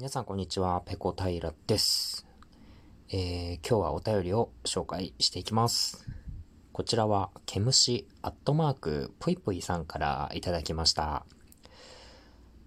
[0.00, 2.24] 皆さんこんにちは、ペコ平です。
[3.10, 6.08] えー、今日はお便りを紹介していきます。
[6.72, 11.26] こちらは、ケムシアットマークぷいぷいさんからいただきました。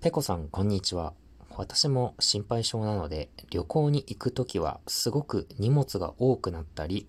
[0.00, 1.12] ペコさんこんにちは。
[1.56, 7.06] 私も心配性なので、旅行に行くときはすごく荷物が多くなったり、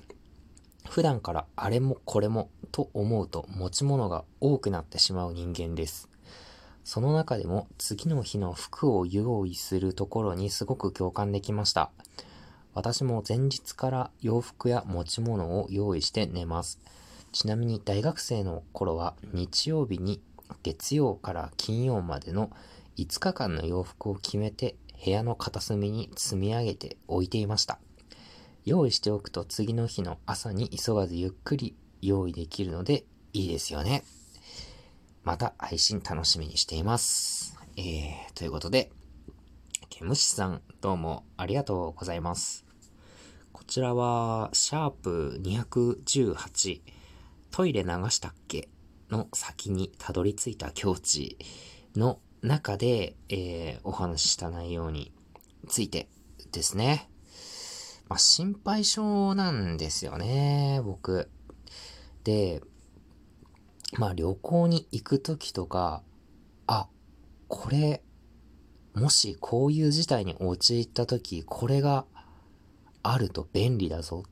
[0.88, 6.11] 普段からあれもこれもと思うと持ち物が多くなってしまう人間です。
[6.84, 11.92] その中でも次の日の服を用意するところにすごく共感できました。
[12.74, 16.80] 私も前日から洋服や持ち物を用意して寝ます。
[17.32, 20.22] ちなみに大学生の頃は日曜日に
[20.64, 22.52] 月曜から金曜までの
[22.98, 27.80] 5日間の洋服を決めて部屋の片隅に積み上げて置いていました。
[28.66, 34.04] 用意しておくと次の日の朝に急がずゆっくり用意できるのでいいですよね。
[35.24, 37.56] また配信楽しみにしています。
[37.78, 38.92] えー、ということで、
[39.90, 42.66] ケムシさん、どうもありがとうございます。
[43.52, 46.82] こちらは、シャープ218、
[47.52, 48.70] トイレ流したっけ？
[49.12, 51.38] の先にたどり着いた境地
[51.96, 55.14] の中で、えー、お話しした内容に
[55.68, 56.10] ついて
[56.52, 57.10] ですね。
[58.08, 61.30] まあ、心配性なんですよね、僕。
[62.24, 62.64] で、
[63.98, 66.04] まあ旅行に行くときとか、
[66.68, 66.88] あ、
[67.48, 68.04] これ、
[68.94, 72.06] もしこういう事態に陥ったとき、これが
[73.04, 74.24] あると便利だぞ。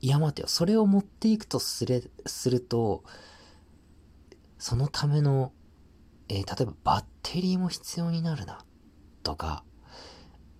[0.00, 3.04] いや待てよ、それを持っていくとすれ、すると、
[4.58, 5.52] そのための、
[6.28, 8.64] えー、例えばバッテリーも必要になるな。
[9.22, 9.64] とか、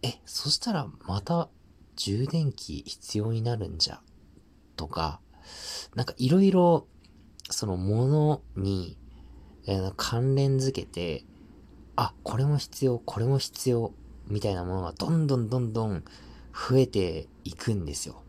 [0.02, 1.48] え、そしたらまた
[1.96, 4.00] 充電器必要になるんじゃ。
[4.76, 5.20] とか、
[5.94, 6.86] なんかいろいろ
[7.50, 8.96] そのものに、
[9.66, 11.24] えー、関連づけて、
[11.96, 13.92] あ、これも必要、これも必要、
[14.28, 16.04] みたいなものがどんどんどんどん
[16.52, 18.22] 増えていくんですよ。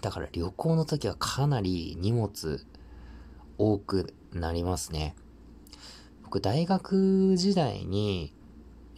[0.00, 2.64] だから旅行の時はかなり荷物
[3.58, 5.14] 多くなりますね。
[6.22, 8.34] 僕大学時代に、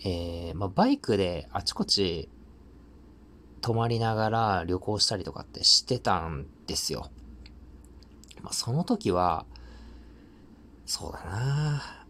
[0.05, 2.29] えー、まあ、バイクであちこち
[3.61, 7.11] 泊まりながら旅行したりとかってしてたんですよ。
[8.49, 9.45] まあ、その時は、
[10.87, 12.07] そうだな。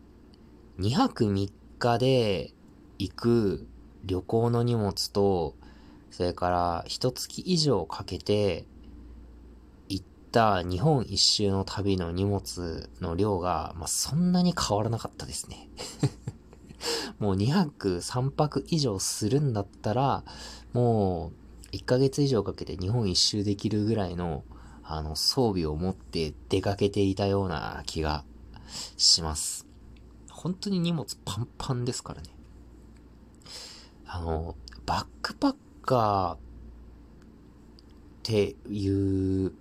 [0.79, 1.51] 2泊3
[1.81, 2.55] 日で
[2.97, 3.67] 行く
[4.05, 5.57] 旅行の荷物と、
[6.13, 8.67] それから一月以上かけて
[9.89, 15.69] 行った日本一周の旅の荷物の量が、まあ、そんなに変わらなかったですね。
[17.19, 20.23] もう2泊3泊以上するんだったら、
[20.73, 21.33] も
[21.73, 24.45] う1ヶ月以上かけて日本一周できるぐらいの
[24.91, 28.25] あの、装備を持って出かけていたような気が
[28.97, 29.67] します。
[30.31, 32.29] 本当に荷物パンパンですからね。
[34.07, 34.57] あの、
[34.87, 36.39] バックパッカーっ
[38.23, 39.53] ていう、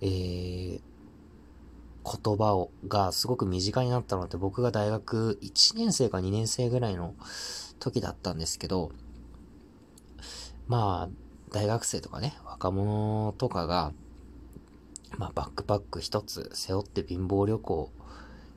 [0.00, 0.80] えー、
[2.04, 7.14] 言葉をがすごく身近になったのって僕が大学1年生か2年生ぐらいの
[7.78, 8.90] 時だったんですけど、
[10.66, 11.08] まあ、
[11.52, 13.92] 大学生とかね、若者とかが、
[15.18, 17.90] まあ、バックパック一つ背負って貧乏旅行、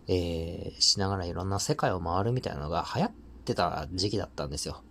[0.08, 3.12] えー、しながらいろんな世界を回るみたいなのが流行っ
[3.46, 4.82] てた時期だったんですよ。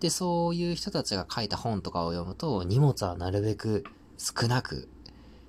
[0.00, 3.84] で、そういう人たちが書いた本とかを読むと、荷物はなるべく
[4.16, 4.88] 少なく、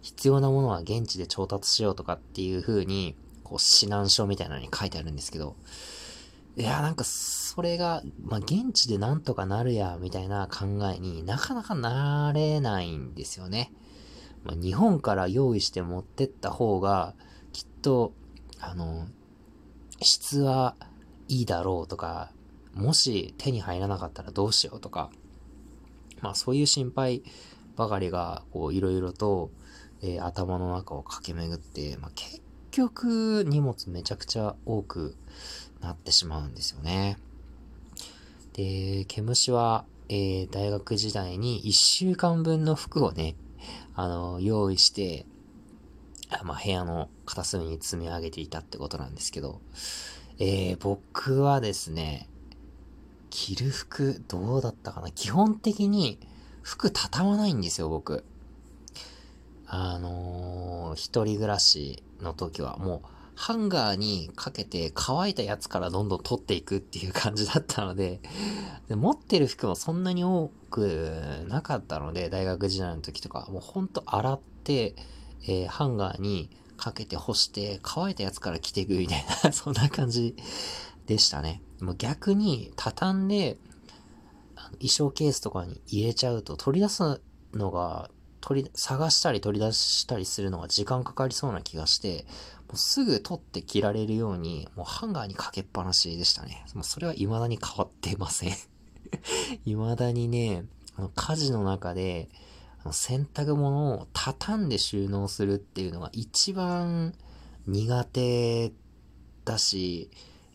[0.01, 5.55] 必要なものは現地で調達しようとかっていう風に、こう、指南書みたいなのに書いてあるんですけど、
[6.57, 13.71] いや、なんか、それが、まあ、現地でなんとかなるや、みたいな考えになかなかなれないんですよね。
[14.43, 17.13] まあ、日本から用意して持ってった方が、
[17.51, 18.13] きっと、
[18.59, 19.07] あの、
[20.01, 20.75] 質は
[21.27, 22.31] いいだろうとか、
[22.73, 25.11] もし手に入らなかったらどうしようとか、
[26.21, 27.23] まあそういう心配
[27.75, 29.51] ばかりが、こういろいろと、
[30.01, 32.41] えー、頭の中を駆け巡って、まあ結
[32.71, 35.15] 局荷物めちゃくちゃ多く
[35.81, 37.17] なってしまうんですよね。
[38.53, 43.35] で、毛虫は、えー、大学時代に1週間分の服をね、
[44.01, 45.25] あの、用意して、
[46.43, 49.61] まあ、部屋の片隅に積み上げていたってことなんですけど、
[50.39, 52.27] えー、僕はですね、
[53.29, 55.11] 着る服どうだったかな？
[55.11, 56.19] 基本的に
[56.63, 58.23] 服畳まないんですよ、僕。
[59.67, 68.21] あのー、一人暮らしの時はもうハンガーにかけて乾いたやつからどんどん取っていくっていう感じだったので、
[68.87, 74.95] で持ってる服もそんなに多くなかったので、大学時代の時とか、もうほんと洗って、
[75.43, 80.35] えー、ハンガーにかけて干して乾いたやつから着ていくみたいな そんな感じ
[81.05, 81.61] でしたね。
[81.79, 83.57] もう逆に畳んで、
[84.73, 87.21] 衣装ケースとかに入れちゃうと取り出す
[87.53, 88.09] のが、
[88.41, 92.25] 取り、探したり取り出したりするのが時間かかりそうな気がして、
[92.67, 96.65] もうすぐ取って着られるように、もうハンガーにかけっぱなしでしたね。
[96.73, 98.53] もうそれは未だに変わってません
[99.65, 100.65] 未だにね、
[100.95, 102.29] あの家事の中で、
[102.83, 107.13] あの洗濯物を畳んで収納するっていうのが一番
[107.67, 108.73] 苦手
[109.45, 110.09] だし、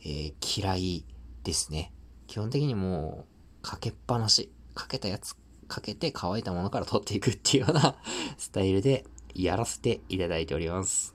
[0.05, 1.05] えー、嫌い
[1.45, 1.93] ですね。
[2.27, 3.27] 基本的にも
[3.61, 4.51] う、かけっぱなし。
[4.77, 5.35] かけたやつ、
[5.69, 7.97] かけて乾いたものから取っていくっていうような
[8.39, 9.05] スタイルで
[9.35, 11.15] やらせていただいております。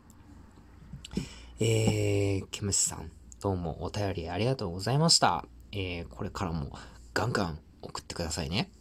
[1.59, 5.45] えー、ケムシさん、どうもお便りありがとうございました。
[5.71, 6.71] えー、これからも
[7.13, 8.71] ガンガン送ってくださいね。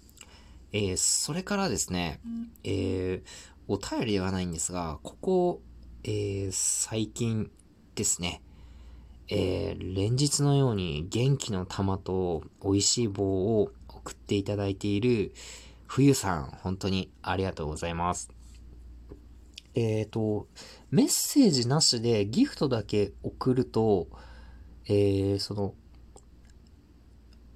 [0.72, 2.20] えー、それからですね、
[2.64, 3.28] えー、
[3.68, 5.62] お便りではないんですが、ここ、
[6.04, 7.50] えー、最近
[7.94, 8.40] ですね、
[9.28, 13.70] えー、連日のように元気の玉と美味しい棒を
[14.00, 15.32] 送っていただいている
[15.86, 18.30] 冬さん、本当にありがとうございます。
[19.74, 20.46] えっ、ー、と、
[20.90, 24.08] メッセージなしでギフトだけ送ると、
[24.86, 25.74] えー、その、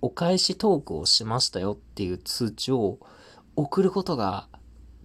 [0.00, 2.98] お返しトークをしましたよっていう通知を
[3.56, 4.48] 送ることが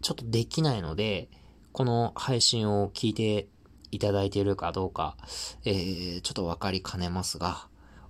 [0.01, 1.29] ちょっとできないので、
[1.71, 3.47] この配信を聞いて
[3.91, 5.15] いただいているかどうか、
[5.63, 7.67] えー、ちょっとわかりかねますが、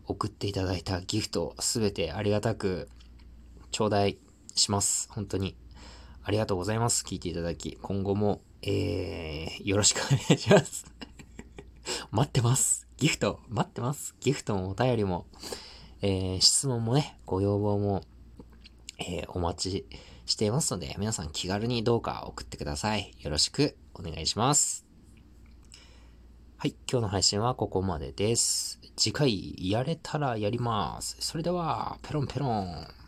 [0.07, 2.89] 送っていただいたギフトすべてありがたく
[3.71, 4.17] 頂戴
[4.55, 5.07] します。
[5.11, 5.55] 本当に。
[6.23, 7.03] ありがとうございます。
[7.03, 7.77] 聞いていただき。
[7.81, 10.85] 今後も、えー、よろしくお願いします。
[12.11, 12.87] 待ってます。
[12.97, 14.15] ギフト、待ってます。
[14.19, 15.25] ギフトもお便りも、
[16.01, 18.03] えー、質問もね、ご要望も、
[18.97, 19.85] えー、お待ち
[20.25, 23.13] していますので、皆さん気軽にどうか送ってください。
[23.19, 24.85] よろしくお願いします。
[26.57, 28.79] はい、今日の配信はここまでです。
[28.97, 31.15] 次回やれたらやります。
[31.21, 32.98] それでは、ペロンペロン。